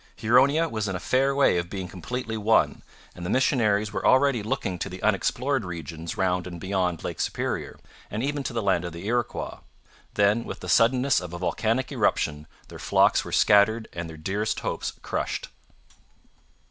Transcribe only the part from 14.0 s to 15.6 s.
their dearest hopes crushed.